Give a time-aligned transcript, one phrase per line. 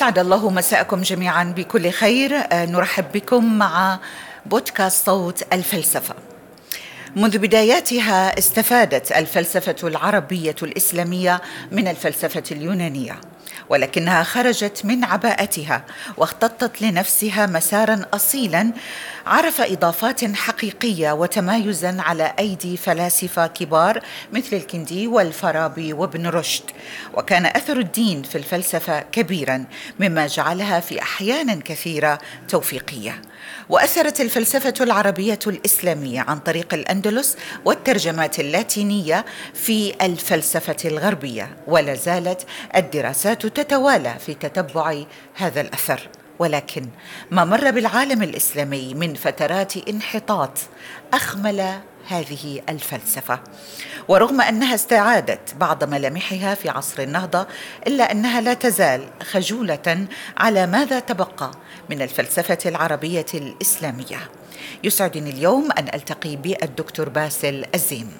[0.00, 1.44] أسعد الله مساءكم جميعا.
[1.56, 3.98] بكل خير آه، نرحب بكم مع
[4.46, 6.14] بودكاست صوت الفلسفة.
[7.16, 11.40] منذ بداياتها استفادت الفلسفة العربية الإسلامية
[11.72, 13.20] من الفلسفة اليونانية.
[13.68, 15.84] ولكنها خرجت من عباءتها
[16.16, 18.72] واختطت لنفسها مسارا أصيلا
[19.26, 24.00] عرف إضافات حقيقية وتمايزا على أيدي فلاسفة كبار
[24.32, 26.64] مثل الكندي والفارابي وابن رشد.
[27.14, 29.64] وكان أثر الدين في الفلسفة كبيرا
[30.00, 33.22] مما جعلها في احيان كثيرة توفيقية.
[33.68, 43.39] وأثرت الفلسفة العربية الإسلامية عن طريق الأندلس والترجمات اللاتينية في الفلسفة الغربية ولا زالت الدراسات
[43.48, 45.02] تتوالى في تتبع
[45.34, 46.08] هذا الأثر.
[46.38, 46.88] ولكن
[47.30, 50.58] ما مر بالعالم الإسلامي من فترات انحطاط
[51.14, 53.40] أخمل هذه الفلسفة.
[54.08, 57.46] ورغم أنها استعادت بعض ملامحها في عصر النهضة
[57.86, 60.06] إلا أنها لا تزال خجولة
[60.36, 61.50] على ماذا تبقى
[61.90, 64.18] من الفلسفة العربية الإسلامية.
[64.84, 68.12] يسعدني اليوم أن ألتقي بالدكتور باسل الزين.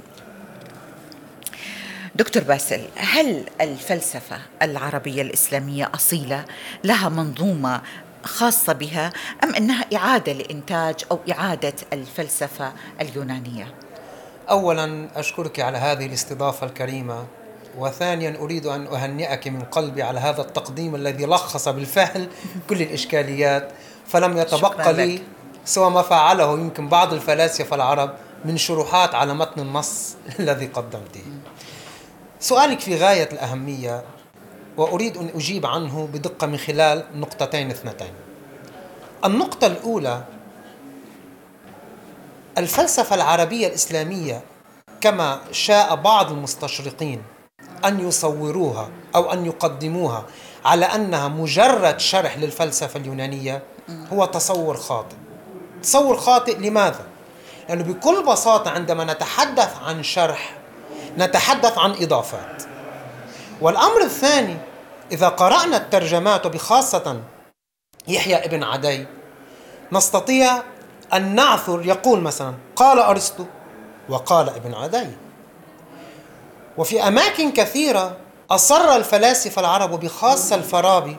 [2.14, 6.44] دكتور باسل هل الفلسفة العربية الإسلامية أصيلة
[6.84, 7.82] لها منظومة
[8.24, 9.12] خاصة بها
[9.44, 13.74] أم إنها إعادة لإنتاج أو إعادة الفلسفة اليونانية
[14.50, 17.26] اولا أشكرك على هذه الاستضافة الكريمة
[17.78, 22.28] وثانيا أريد أن أهنئك من قلبي على هذا التقديم الذي لخص بالفعل
[22.68, 23.72] كل الإشكاليات
[24.06, 25.22] فلم يتبقى لي
[25.64, 28.14] سوى ما فعله يمكن بعض الفلاسفة العرب
[28.44, 31.24] من شروحات على متن النص الذي قدمته.
[32.40, 34.04] سؤالك في غاية الأهمية
[34.76, 38.12] وأريد أن أجيب عنه بدقة من خلال نقطتين اثنتين.
[39.24, 40.24] النقطة الأولى
[42.58, 44.42] الفلسفة العربية الإسلامية
[45.00, 47.22] كما شاء بعض المستشرقين
[47.84, 50.24] أن يصوروها أو أن يقدموها
[50.64, 53.62] على أنها مجرد شرح للفلسفة اليونانية
[54.12, 55.16] هو تصور خاطئ
[55.82, 57.04] تصور خاطئ لماذا؟
[57.68, 60.59] لأنه بكل بساطة عندما نتحدث عن شرح
[61.18, 62.62] نتحدث عن إضافات.
[63.60, 64.56] والأمر الثاني
[65.12, 67.20] إذا قرأنا الترجمات وبخاصة
[68.08, 69.06] يحيى ابن عدي
[69.92, 70.62] نستطيع
[71.12, 73.44] أن نعثر يقول مثلا قال أرسطو
[74.08, 75.10] وقال ابن عدي.
[76.78, 78.16] وفي أماكن كثيرة
[78.50, 81.16] أصر الفلاسفة العرب وبخاصة الفارابي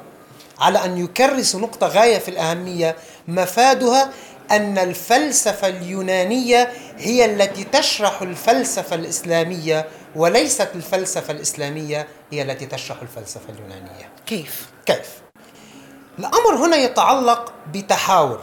[0.60, 2.96] على أن يكرسوا نقطة غاية في الأهمية
[3.28, 4.10] مفادها
[4.52, 13.54] أن الفلسفة اليونانية هي التي تشرح الفلسفة الإسلامية وليست الفلسفة الإسلامية هي التي تشرح الفلسفة
[13.54, 15.10] اليونانية كيف؟ كيف؟
[16.20, 18.40] الأمر هنا يتعلق بتحاور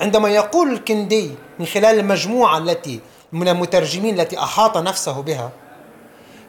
[0.00, 3.00] عندما يقول الكندي من خلال المجموعة التي
[3.32, 5.50] من المترجمين التي أحاط نفسه بها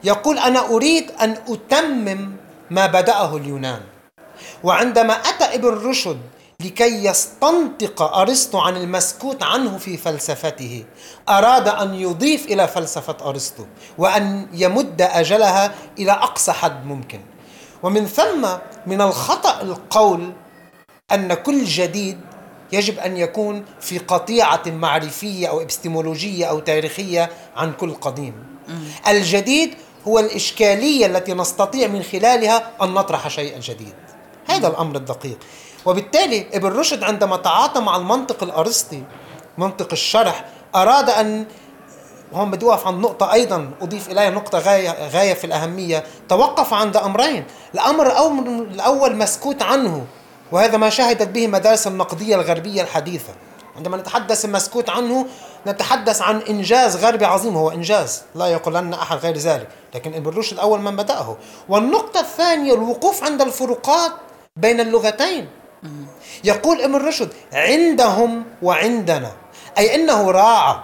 [0.04, 2.32] يقول أنا أريد أن أتمم
[2.70, 3.80] ما بدأه اليونان
[4.64, 6.20] وعندما أتى ابن رشد
[6.62, 10.84] لكي يستنطق أرسطو عن المسكوت عنه في فلسفته
[11.28, 13.64] أراد أن يضيف إلى فلسفة أرسطو
[13.98, 17.20] وأن يمد أجلها إلى أقصى حد ممكن
[17.82, 18.48] ومن ثم
[18.86, 20.32] من الخطأ القول
[21.12, 22.20] أن كل جديد
[22.72, 28.34] يجب أن يكون في قطيعة معرفية أو ابستمولوجيه أو تاريخية عن كل قديم.
[29.08, 29.74] الجديد
[30.08, 33.94] هو الإشكالية التي نستطيع من خلالها أن نطرح شيئا جديد.
[34.46, 35.38] هذا الأمر الدقيق.
[35.88, 39.02] وبالتالي ابن رشد عندما تعاطى مع المنطق الأرسطي
[39.58, 40.44] منطق الشرح
[40.74, 41.46] أراد ان
[42.32, 46.04] وهم بدي أقف عند نقطة أيضا أضيف إليها نقطة غاية, غاية في الأهمية.
[46.28, 47.44] توقف عند أمرين.
[47.74, 48.06] الأمر
[48.72, 50.06] الأول مسكوت عنه
[50.52, 53.32] وهذا ما شهدت به مدارس النقدية الغربية الحديثة.
[53.76, 55.26] عندما نتحدث المسكوت عنه
[55.66, 57.56] نتحدث عن إنجاز غربي عظيم.
[57.56, 61.36] هو إنجاز لا يقولن أحد غير ذلك لكن ابن رشد أول من بدأه.
[61.68, 64.12] والنقطة الثانية الوقوف عند الفروقات
[64.56, 65.48] بين اللغتين.
[66.48, 69.32] يقول ابن رشد عندهم وعندنا.
[69.78, 70.76] أي أنه راعى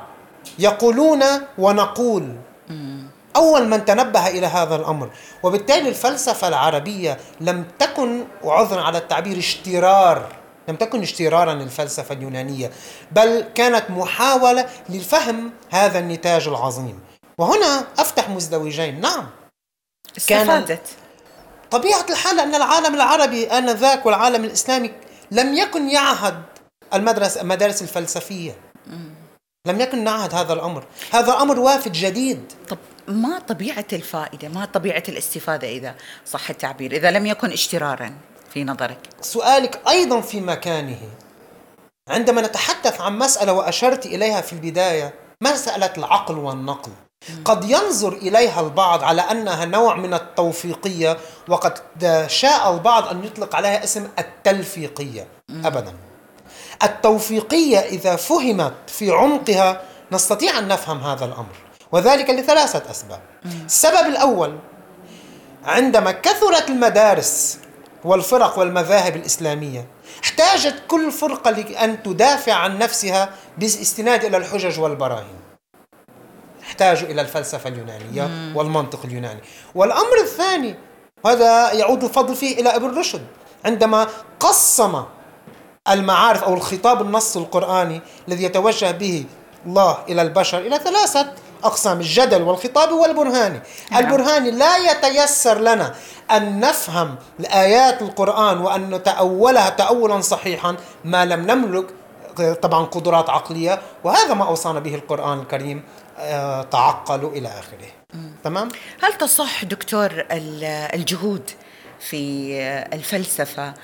[0.59, 1.23] يقولون
[1.59, 2.37] ونقول.
[3.37, 5.11] أول من تنبه إلى هذا الأمر.
[5.43, 10.29] وبالتالي الفلسفة العربية لم تكن وعذرا على التعبير اشترار.
[10.69, 12.71] لم تكن اشترارا للفلسفة اليونانية.
[13.13, 17.01] بل كانت محاولة لفهم هذا النتاج العظيم.
[17.39, 19.01] وهنا أفتح مزدوجين.
[19.01, 19.27] نعم.
[20.19, 20.87] استفادت.
[21.71, 24.91] طبيعة الحال أن العالم العربي آنذاك والعالم الإسلامي
[25.31, 26.43] لم يكن يعهد
[26.95, 28.57] المدرسة المدارس الفلسفية.
[29.67, 30.85] لم يكن نعهد هذا الأمر.
[31.13, 32.53] هذا أمر وافد جديد.
[32.69, 32.79] طب
[33.09, 35.95] ما طبيعة الفائدة ما طبيعة الاستفادة إذا
[36.27, 38.15] صح التعبير إذا لم يكن اشترارا
[38.51, 40.99] في نظرك؟ سؤالك أيضا في مكانه.
[42.09, 46.93] عندما نتحدث عن مسألة وأشرت إليها في البداية مسألة العقل والنقل.
[47.45, 51.17] قد ينظر إليها البعض على أنها نوع من التوفيقية
[51.49, 51.79] وقد
[52.27, 55.29] شاء البعض أن يطلق عليها اسم التلفيقية.
[55.65, 55.95] ابدا.
[56.83, 59.83] التوفيقية إذا فهمت في عمقها
[60.13, 61.55] نستطيع أن نفهم هذا الأمر
[61.93, 63.21] وذلك لثلاثة أسباب.
[63.67, 64.59] السبب الأول
[65.65, 67.59] عندما كثرت المدارس
[68.05, 69.87] والفرق والمذاهب الإسلامية
[70.25, 75.45] احتاجت كل فرقة لأن تدافع عن نفسها باستناد إلى الحجج والبراهين.
[76.75, 79.41] احتاجوا إلى الفلسفة اليونانية والمنطق اليوناني.
[79.75, 80.75] والأمر الثاني
[81.25, 83.23] وهذا يعود الفضل فيه إلى ابن رشد
[83.65, 84.09] عندما
[84.41, 85.03] قسم
[85.89, 89.25] المعارف أو الخطاب النص القرآني الذي يتوجه به
[89.67, 91.33] الله إلى البشر إلى ثلاثة
[91.65, 93.61] أقسام الجدل والخطاب والبرهاني
[93.91, 94.05] نعم.
[94.05, 95.95] البرهاني لا يتيسر لنا
[96.31, 101.87] أن نفهم الآيات القرآن وأن نتأولها تأولا صحيحا ما لم نملك
[102.41, 105.83] طبعا قدرات عقلية وهذا ما أوصانا به القرآن الكريم
[106.19, 108.69] آه، تعقلوا إلى آخره تمام؟
[109.03, 110.27] هل تصح دكتور
[110.95, 111.51] الجهود
[112.01, 112.55] في
[112.93, 113.75] الفلسفة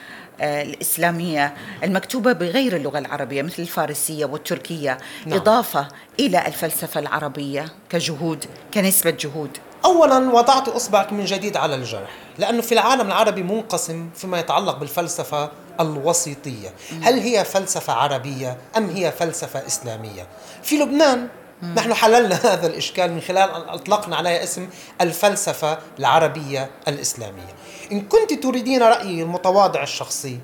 [0.41, 1.55] آه، الإسلامية
[1.85, 5.39] المكتوبة بغير اللغة العربية مثل الفارسية والتركية نعم.
[5.39, 5.89] إضافة
[6.21, 8.45] إلى الفلسفة العربية كجهود
[8.75, 14.39] كنسبة جهود اولا وضعت اصبعك من جديد على الجرح لأنه في العالم العربي منقسم فيما
[14.39, 15.51] يتعلق بالفلسفة
[15.81, 16.75] الوسيطية.
[17.03, 20.27] هل هي فلسفة عربية أم هي فلسفة إسلامية؟
[20.63, 21.29] في لبنان
[21.77, 24.69] نحن حللنا هذا الإشكال من خلال أن أطلقنا عليها اسم
[25.01, 27.55] الفلسفة العربية الإسلامية.
[27.93, 30.39] إن كنت تريدين رأيي المتواضع الشخصي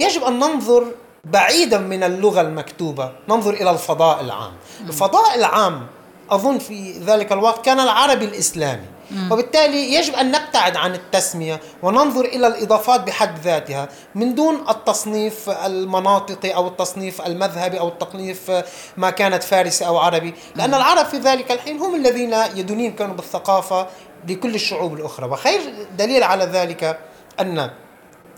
[0.00, 0.86] يجب أن ننظر
[1.24, 4.52] بعيدا من اللغة المكتوبة ننظر إلى الفضاء العام.
[4.80, 5.86] الفضاء العام
[6.32, 8.86] أظن في ذلك الوقت كان العربي الإسلامي.
[9.30, 16.54] وبالتالي يجب أن نبتعد عن التسمية وننظر إلى الإضافات بحد ذاتها من دون التصنيف المناطقي
[16.54, 18.50] أو التصنيف المذهبي أو التصنيف
[18.96, 20.34] ما كانت فارسي أو عربي.
[20.56, 23.86] لأن العرب في ذلك الحين هم الذين يدنين كانوا بالثقافة
[24.28, 25.26] لكل الشعوب الأخرى.
[25.26, 25.60] وخير
[25.98, 26.98] دليل على ذلك
[27.40, 27.70] أن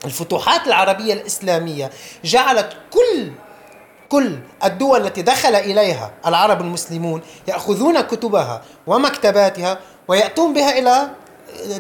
[0.05, 1.91] الفتوحات العربية الإسلامية
[2.25, 3.33] جعلت كل
[4.09, 9.79] كل الدول التي دخل إليها العرب المسلمون يأخذون كتبها ومكتباتها
[10.09, 11.11] ويأتون بها إلى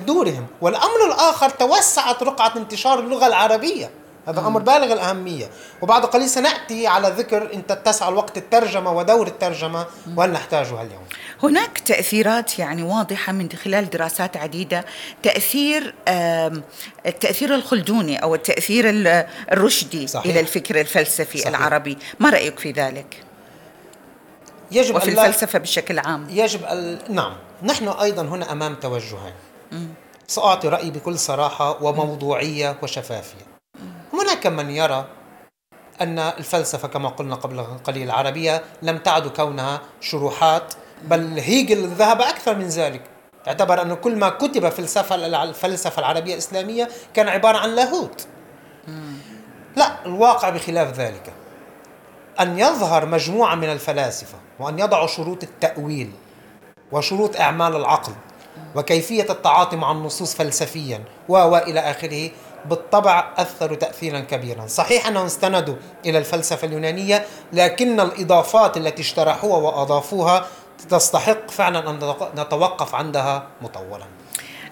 [0.07, 0.47] دورهم.
[0.61, 3.91] والأمر الآخر توسعت رقعة انتشار اللغة العربية.
[4.29, 5.51] هذا أمر بالغ الأهمية.
[5.83, 9.87] وبعد قليل سنأتي على ذكر إن تتسع الوقت الترجمة ودور الترجمة
[10.17, 11.03] وهل نحتاجها اليوم.
[11.43, 14.85] هناك تأثيرات يعني واضحة من خلال دراسات عديدة.
[15.23, 15.95] تأثير
[17.07, 18.85] التأثير الخلدوني أو التأثير
[19.53, 20.27] الرشدي صحيح.
[20.27, 21.49] إلى الفكر الفلسفي صحيح.
[21.49, 21.99] العربي.
[22.21, 23.25] ما رأيك في ذلك؟
[24.71, 26.27] يجب وفي الفلسفة بشكل عام.
[26.31, 26.61] يجب
[27.09, 27.37] نعم.
[27.63, 29.35] نحن أيضا هنا أمام توجهين.
[30.27, 33.54] سأعطي رأيي بكل صراحة وموضوعية وشفافية.
[34.47, 35.05] هناك من يرى
[36.01, 42.55] أن الفلسفة كما قلنا قبل قليل العربية لم تعد كونها شروحات بل هيجل ذهب أكثر
[42.55, 43.03] من ذلك.
[43.49, 48.27] اعتبر أن كل ما كتب في الفلسفة العربية الإسلامية كان عبارة عن لاهوت.
[49.77, 51.33] لا الواقع بخلاف ذلك.
[52.41, 56.13] أن يظهر مجموعة من الفلاسفة وأن يضعوا شروط التأويل
[56.93, 58.13] وشروط إعمال العقل
[58.75, 62.31] وكيفية التعاطي مع النصوص فلسفيا وإلى آخره
[62.67, 64.67] بالطبع أثروا تأثيرا كبيرا.
[64.67, 65.75] صحيح أنهم استندوا
[66.07, 70.47] إلى الفلسفة اليونانية لكن الإضافات التي اجترحوها وأضافوها
[70.89, 74.07] تستحق فعلا أن نتوقف عندها مطولا.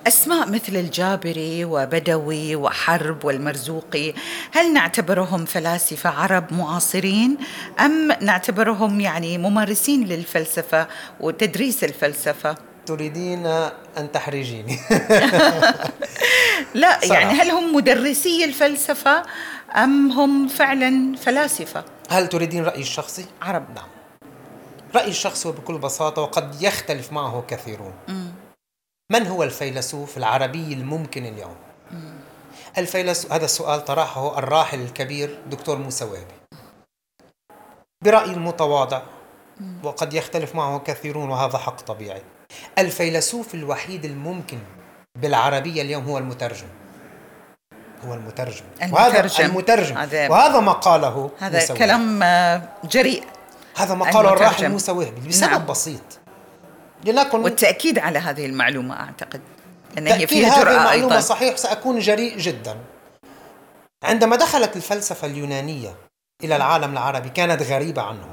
[0.06, 4.14] أسماء مثل الجابري وبدوي وحرب والمرزوقي
[4.52, 7.36] هل نعتبرهم فلاسفة عرب معاصرين
[7.80, 10.86] أم نعتبرهم يعني ممارسين للفلسفة
[11.20, 14.78] وتدريس الفلسفة؟ تريدين أن تحرجيني
[16.74, 17.20] لا صراحة.
[17.20, 19.22] يعني هل هم مدرسي الفلسفة
[19.76, 23.88] أم هم فعلا فلاسفة هل تريدين رأيي الشخصي؟ عرب نعم
[24.94, 28.26] رأيي الشخصي بكل بساطة وقد يختلف معه كثيرون م.
[29.12, 31.56] من هو الفيلسوف العربي الممكن اليوم؟
[32.78, 36.34] الفيلسوف هذا السؤال طرحه الراحل الكبير دكتور موسى وهبي
[38.04, 39.02] برأيي المتواضع
[39.82, 42.22] وقد يختلف معه كثيرون وهذا حق طبيعي
[42.78, 44.58] الفيلسوف الوحيد الممكن
[45.18, 46.66] بالعربية اليوم هو المترجم.
[48.06, 48.94] هو المترجم, المترجم.
[48.94, 49.98] وهذا المترجم.
[49.98, 53.24] هذا وهذا ما قاله هذا كلام آه، جريء.
[53.76, 55.66] هذا ما قاله الراحل موسى وهبي بسبب نعم.
[55.66, 56.20] بسيط.
[57.04, 59.40] لنكن والتأكيد على هذه المعلومة أعتقد.
[59.98, 61.20] أن هي فيها جرأة هذه المعلومة أيضا.
[61.20, 62.76] صحيح سأكون جريء جدا.
[64.04, 65.94] عندما دخلت الفلسفة اليونانية
[66.44, 68.32] إلى العالم العربي كانت غريبة عنهم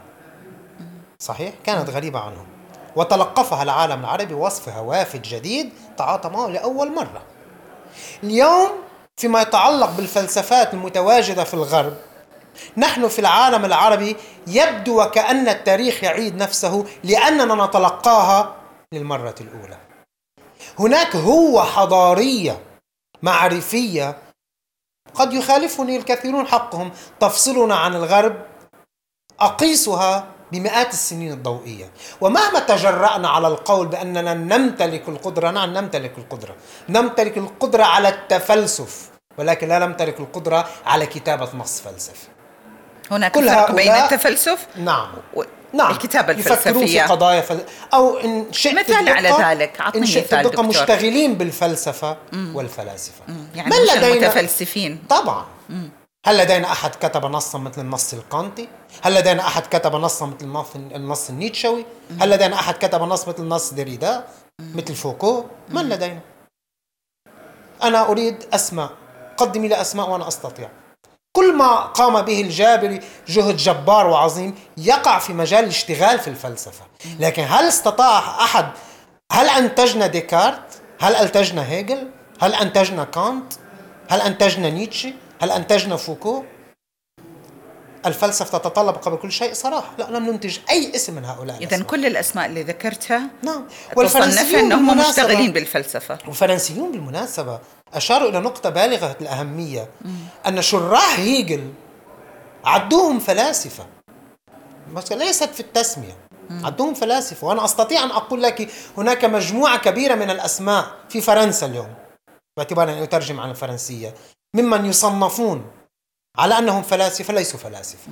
[1.19, 2.47] صحيح؟ كانت غريبة عنهم
[2.95, 7.21] وتلقفها العالم العربي وصفها وافد جديد تعاطى معه لأول مرة.
[8.23, 8.69] اليوم
[9.17, 11.93] فيما يتعلق بالفلسفات المتواجدة في الغرب
[12.77, 14.15] نحن في العالم العربي
[14.47, 18.55] يبدو وكأن التاريخ يعيد نفسه لأننا نتلقاها
[18.93, 19.77] للمرة الأولى.
[20.79, 22.59] هناك هو حضارية
[23.21, 24.17] معرفية
[25.13, 26.91] قد يخالفني الكثيرون حقهم.
[27.19, 28.35] تفصلنا عن الغرب
[29.39, 31.91] أقيسها بمئات السنين الضوئية.
[32.21, 36.55] ومهما تجرأنا على القول بأننا نمتلك القدرة نعم نمتلك القدرة.
[36.89, 42.27] نمتلك القدرة على التفلسف ولكن لا نمتلك القدرة على كتابة نص فلسفي.
[43.11, 45.07] هناك فرق بين التفلسف نعم.
[45.33, 45.43] و...
[45.73, 45.91] نعم.
[45.91, 47.59] الكتابة الفلسفية في قضايا فل...
[47.93, 49.81] أو إن شئت مثال على ذلك.
[49.95, 52.55] إن شئت دقة مشتغلين بالفلسفة مم.
[52.55, 53.21] والفلاسفة.
[53.27, 53.47] مم.
[53.55, 55.03] يعني من لدينا؟ متفلسفين.
[55.09, 55.45] طبعا.
[55.69, 55.89] مم.
[56.29, 58.67] هل لدينا أحد كتب نصا مثل النص الكانتي؟
[59.01, 60.45] هل لدينا أحد كتب نصا مثل
[60.75, 61.85] النص, النيتشوي؟
[62.21, 64.23] هل لدينا أحد كتب نص مثل نص ديريدا؟
[64.75, 66.19] مثل فوكو؟ من لدينا؟
[67.83, 68.91] أنا أريد أسماء
[69.37, 70.69] قدمي لي أسماء وأنا أستطيع
[71.31, 76.85] كل ما قام به الجابري جهد جبار وعظيم يقع في مجال الاشتغال في الفلسفة
[77.19, 78.65] لكن هل استطاع أحد
[79.31, 82.09] هل أنتجنا ديكارت هل أنتجنا هيجل
[82.41, 83.53] هل أنتجنا كانت
[84.09, 86.43] هل أنتجنا نيتشه هل أنتجنا فوكو؟
[88.05, 89.91] الفلسفة تتطلب قبل كل شيء صراحة.
[89.97, 93.67] لا لم ننتج أي اسم من هؤلاء إذا كل الأسماء اللي ذكرتها نعم.
[93.95, 96.17] والفرنسيون أنهم مشتغلين بالفلسفة.
[96.27, 97.59] والفرنسيون بالمناسبة
[97.93, 99.89] أشاروا إلى نقطة بالغة الأهمية
[100.47, 101.73] أن شراح هيجل
[102.65, 103.85] عدوهم فلاسفة.
[104.93, 106.17] بس ليست في التسمية.
[106.51, 107.47] عدوهم فلاسفة.
[107.47, 111.93] وأنا أستطيع أن أقول لك هناك مجموعة كبيرة من الأسماء في فرنسا اليوم.
[112.57, 114.13] باعتبار أن أترجم عن الفرنسية.
[114.55, 115.71] ممن يصنفون
[116.37, 118.11] على أنهم فلاسفة ليسوا فلاسفة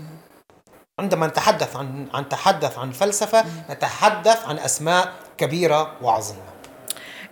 [1.00, 6.40] عندما نتحدث عن عن تحدث عن فلسفة نتحدث عن أسماء كبيرة وعظيمة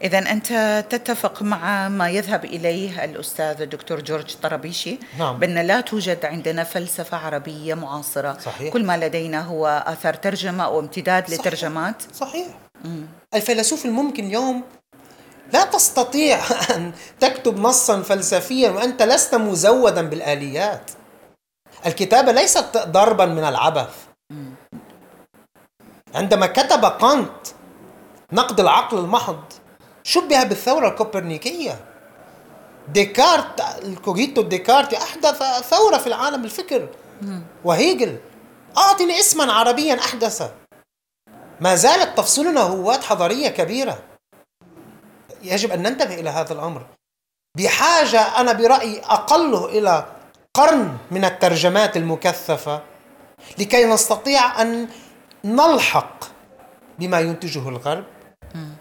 [0.01, 5.39] إذا أنت تتفق مع ما يذهب إليه الأستاذ الدكتور جورج طرابيشي نعم.
[5.39, 8.73] بأن لا توجد عندنا فلسفة عربية معاصرة صحيح.
[8.73, 11.39] كل ما لدينا هو آثار ترجمة أو امتداد صحيح.
[11.39, 12.47] لترجمات صحيح
[12.85, 13.05] مم.
[13.33, 14.63] الفيلسوف الممكن اليوم
[15.53, 16.39] لا تستطيع
[16.75, 20.91] أن تكتب نصا فلسفيا وأنت لست مزودا بالآليات.
[21.85, 23.95] الكتابة ليست ضربا من العبث.
[26.15, 27.47] عندما كتب كانت
[28.31, 29.43] نقد العقل المحض
[30.03, 31.85] شبه بالثورة الكوبرنيكية.
[32.87, 36.89] ديكارت الكوجيتو ديكارت أحدث ثورة في العالم الفكر
[37.63, 38.17] وهيجل.
[38.77, 40.51] أعطني اسما عربيا أحدث.
[41.61, 43.99] ما زالت تفصلنا هوات حضارية كبيرة.
[45.53, 46.85] يجب أن ننتبه إلى هذا الأمر.
[47.57, 50.05] بحاجة أنا برأيي أقله إلى
[50.53, 52.81] قرن من الترجمات المكثفة
[53.59, 54.87] لكي نستطيع أن
[55.43, 56.23] نلحق
[56.99, 58.05] بما ينتجه الغرب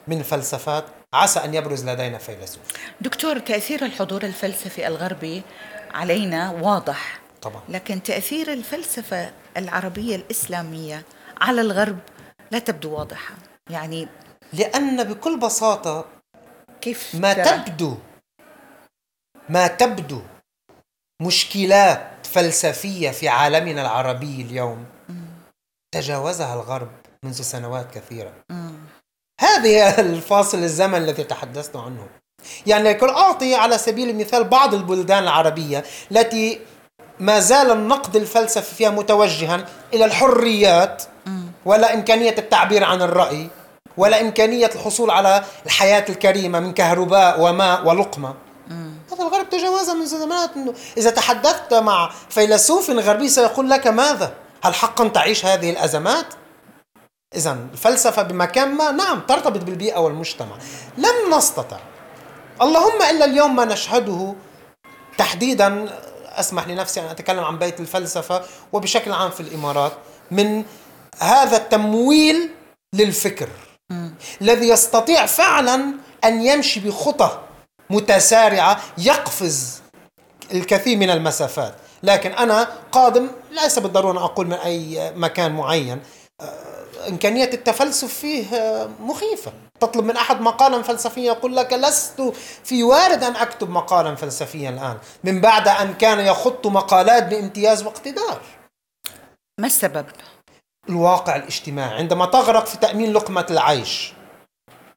[0.09, 0.85] من فلسفات.
[1.15, 2.63] عسى أن يبرز لدينا فيلسوف.
[3.01, 5.43] دكتور تأثير الحضور الفلسفي الغربي
[5.95, 7.63] علينا واضح طبعا.
[7.69, 11.03] لكن تأثير الفلسفة العربية الإسلامية
[11.41, 11.99] على الغرب
[12.51, 13.35] لا تبدو واضحة
[13.71, 14.09] يعني
[14.53, 16.05] لأن بكل بساطة
[16.85, 17.97] كيف ما ترى؟ تبدو.
[19.49, 20.23] ما تبدو.
[21.23, 24.85] مشكلات فلسفية في عالمنا العربي اليوم
[25.95, 26.91] تجاوزها الغرب
[27.25, 28.33] منذ سنوات كثيرة.
[29.41, 32.09] هذه الفاصل الزمن الذي تحدثنا عنه.
[32.67, 36.61] يعني لكن أعطي على سبيل المثال بعض البلدان العربية التي
[37.21, 41.03] ما زال النقد الفلسفي فيها متوجها إلى الحريات
[41.65, 43.49] ولا إمكانية التعبير عن الرأي.
[43.97, 48.35] ولا إمكانية الحصول على الحياة الكريمة من كهرباء وماء ولقمة.
[49.13, 54.35] هذا الغرب تجاوزها من زمانات انه إذا تحدثت مع فيلسوف غربي سيقول لك ماذا؟
[54.65, 56.27] هل حقا تعيش هذه الأزمات؟
[57.35, 60.57] إذا الفلسفة بمكان ما نعم ترتبط بالبيئة والمجتمع.
[60.99, 61.79] لم نستطع.
[62.63, 64.35] اللهم إلا اليوم ما نشهده
[65.19, 65.89] تحديدا
[66.29, 69.93] أسمح لنفسي أن أتكلم عن بيت الفلسفة وبشكل عام في الإمارات
[70.31, 70.65] من
[71.21, 72.51] هذا التمويل
[72.95, 73.49] للفكر.
[74.41, 77.41] الذي يستطيع فعلا أن يمشي بخطى
[77.91, 79.83] متسارعة يقفز
[80.53, 81.75] الكثير من المسافات.
[82.03, 86.03] لكن أنا قادم ليس بالضرورة أقول من أي مكان معين.
[87.09, 88.47] إمكانية التفلسف فيه
[89.01, 89.53] مخيفة.
[89.81, 92.33] تطلب من أحد مقالا فلسفيا يقول لك لست
[92.65, 94.99] في وارد أن أكتب مقالا فلسفيا الآن.
[95.25, 98.41] من بعد أن كان يخط مقالات بامتياز واقتدار.
[99.61, 100.07] ما السبب؟
[100.89, 104.13] الواقع الاجتماعي عندما تغرق في تأمين لقمة العيش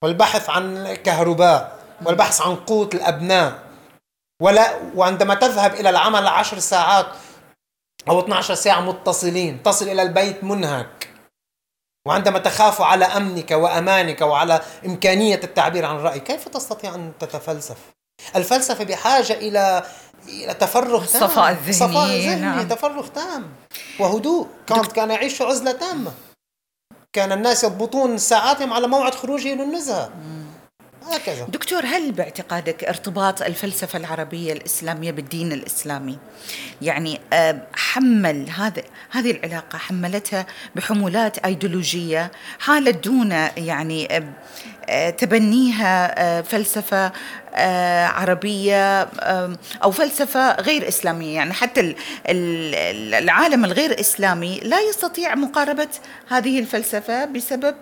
[0.01, 3.59] والبحث عن كهرباء والبحث عن قوت الأبناء
[4.41, 7.07] ولا وعندما تذهب إلى العمل عشر ساعات
[8.09, 11.09] أو 12 ساعة متصلين تصل إلى البيت منهك.
[12.07, 17.77] وعندما تخاف على أمنك وأمانك وعلى إمكانية التعبير عن الرأي كيف تستطيع أن تتفلسف؟
[18.37, 19.83] الفلسفة بحاجة إلى
[20.27, 21.21] إلى تفرغ تام.
[21.27, 22.67] صفاء الذهني صفاء ذهني نعم.
[22.67, 23.49] تفرغ تام.
[23.99, 24.47] وهدوء.
[24.67, 26.11] كانت كان يعيش عزلة تامة.
[27.13, 30.09] كان الناس يضبطون ساعاتهم على موعد خروجه للنزهة.
[31.15, 31.45] هكذا.
[31.45, 36.17] دكتور هل باعتقادك ارتباط الفلسفة العربية الإسلامية بالدين الإسلامي؟
[36.81, 40.45] يعني آه، حمل هذا هذه العلاقة حملتها
[40.75, 44.23] بحمولات أيديولوجية حالت دون يعني آه،
[44.89, 47.11] آه، تبنيها فلسفة
[48.05, 49.01] عربية
[49.83, 51.95] أو فلسفة غير إسلامية؟ يعني حتى
[52.29, 55.87] العالم الغير إسلامي لا يستطيع مقاربة
[56.27, 57.75] هذه الفلسفة بسبب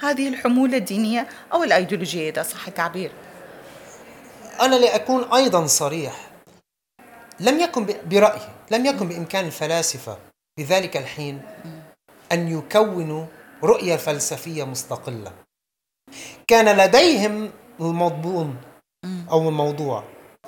[0.00, 3.12] هذه الحمولة الدينية أو الأيديولوجية إذا صح التعبير؟
[4.60, 6.30] أنا لأكون أيضا صريح.
[7.40, 10.18] لم يكن برأيي لم يكن بإمكان الفلاسفة
[10.56, 11.42] في ذلك الحين
[12.32, 13.26] أن يكونوا
[13.62, 15.32] رؤية فلسفية مستقلة.
[16.46, 18.56] كان لديهم المضمون
[19.30, 20.04] أو الموضوع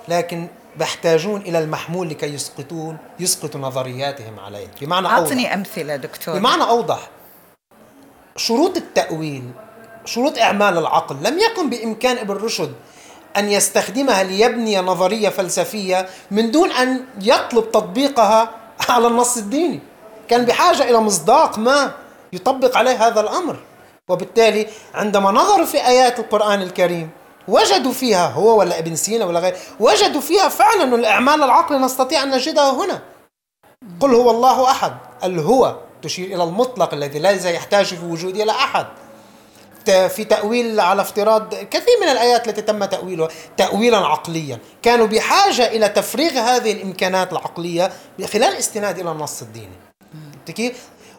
[0.08, 0.48] لكن
[0.80, 4.68] يحتاجون إلى المحمول لكي يسقطون يسقطوا نظرياتهم عليه.
[4.80, 5.52] بمعنى أعطني أوضح.
[5.52, 6.38] أمثلة دكتور.
[6.38, 7.10] بمعنى أوضح
[8.36, 9.50] شروط التأويل
[10.04, 12.72] شروط إعمال العقل لم يكن بإمكان ابن رشد
[13.36, 18.50] أن يستخدمها ليبني نظرية فلسفية من دون أن يطلب تطبيقها
[18.88, 19.80] على النص الديني.
[20.28, 21.92] كان بحاجة إلى مصداق ما
[22.32, 23.56] يطبق عليه هذا الأمر.
[24.08, 27.10] وبالتالي عندما نظروا في آيات القرآن الكريم
[27.48, 32.30] وجدوا فيها هو ولا ابن سينا ولا غيره وجدوا فيها فعلا الإعمال العقلي نستطيع أن
[32.30, 33.02] نجدها هنا.
[34.00, 34.92] قل هو الله أحد
[35.24, 38.86] الهو تشير إلى المطلق الذي ليس يحتاج في وجوده إلى أحد.
[39.84, 44.58] في تأويل على افتراض كثير من الآيات التي تم تأويلها تأويلا عقليا.
[44.82, 47.92] كانوا بحاجة إلى تفريغ هذه الإمكانات العقلية
[48.24, 50.74] خلال استناد إلى النص الديني؟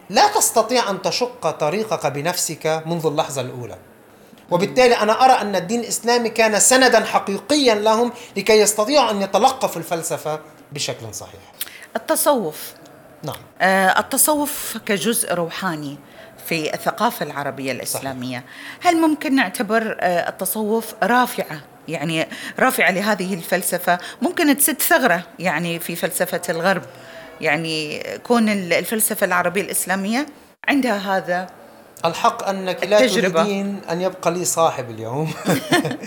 [0.09, 3.77] لا تستطيع أن تشق طريقك بنفسك منذ اللحظة الأولى.
[4.51, 10.39] وبالتالي أنا أرى أن الدين الإسلامي كان سندا حقيقيا لهم لكي يستطيعوا أن يتلقفوا الفلسفة
[10.71, 11.41] بشكل صحيح.
[11.95, 12.73] التصوف.
[13.23, 13.35] نعم.
[13.61, 15.97] آه التصوف كجزء روحاني
[16.47, 18.37] في الثقافة العربية الإسلامية.
[18.37, 18.93] صحيح.
[18.93, 22.27] هل ممكن نعتبر آه التصوف رافعة؟ يعني
[22.59, 23.97] رافعة لهذه الفلسفة.
[24.21, 26.83] ممكن تسد ثغرة يعني في فلسفة الغرب.
[27.41, 30.25] يعني كون الفلسفة العربية الإسلامية
[30.67, 31.47] عندها هذا
[32.05, 35.33] الحق أنك لا تريدين أن يبقى لي صاحب اليوم.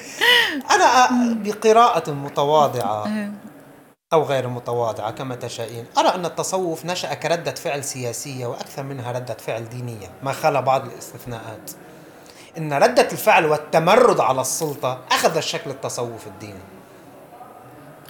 [0.75, 1.09] أنا
[1.43, 3.31] بقراءة متواضعة.
[4.17, 5.87] أو غير متواضعة كما تشائين.
[5.99, 10.11] أرى أن التصوف نشأ كردة فعل سياسية وأكثر منها ردة فعل دينية.
[10.23, 11.71] ما خلا بعض الاستثناءات.
[12.59, 16.61] إن ردة الفعل والتمرد على السلطة أخذ الشكل التصوف الديني.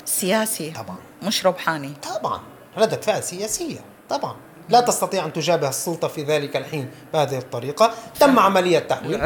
[0.05, 0.71] سياسي.
[0.71, 0.97] طبعا.
[1.23, 2.41] مش روحاني طبعا.
[2.79, 3.81] ردة فعل سياسية.
[4.09, 4.37] طبعا.
[4.69, 7.91] لا تستطيع أن تجابه السلطة في ذلك الحين بهذه الطريقة.
[8.21, 9.23] تم عملية تحويل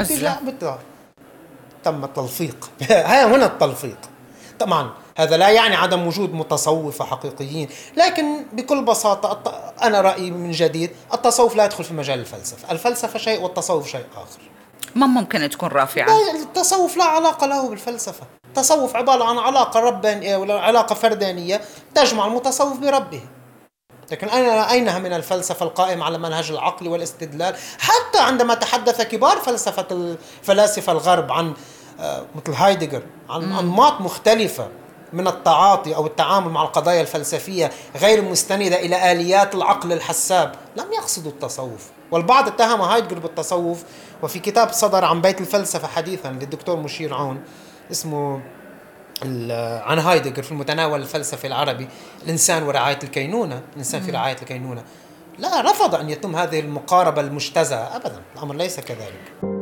[1.85, 2.71] تم التلفيق.
[2.91, 3.99] هي هنا التلفيق.
[4.61, 7.69] طبعا هذا لا يعني عدم وجود متصوفة حقيقيين.
[7.97, 9.41] لكن بكل بساطة
[9.83, 12.73] أنا رأيي من جديد التصوف لا يدخل في مجال الفلسفة.
[12.73, 14.41] الفلسفة شيء والتصوف شيء آخر.
[14.95, 16.09] ما ممكن تكون رافعة؟
[16.43, 18.27] التصوف لا علاقة له بالفلسفة.
[18.47, 21.61] التصوف عبارة عن علاقة ربانية ولا علاقة فردانية
[21.95, 23.21] تجمع المتصوف بربه.
[24.13, 29.87] لكن أين أينها من الفلسفة القائمة على منهج العقل والاستدلال؟ حتى عندما تحدث كبار فلسفة
[29.91, 31.55] الفلاسفة الغرب عن
[32.35, 34.69] مثل هايدجر عن أنماط مختلفة
[35.13, 41.31] من التعاطي أو التعامل مع القضايا الفلسفية غير مستندة إلى آليات العقل الحساب، لم يقصدوا
[41.31, 43.85] التصوف، والبعض اتهم هايدجر بالتصوف.
[44.23, 47.43] وفي كتاب صدر عن بيت الفلسفة حديثا للدكتور مشير عون
[47.91, 48.41] اسمه
[49.83, 51.89] عن هايدجر في المتناول الفلسفي العربي
[52.25, 54.83] الإنسان ورعاية الكينونة، الإنسان في رعاية الكينونة.
[55.39, 59.60] لا رفض أن يتم هذه المقاربة المجتزأة ابدا، الأمر ليس كذلك.